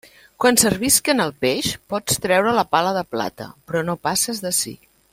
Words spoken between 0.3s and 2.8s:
Quan servisquen el peix pots traure la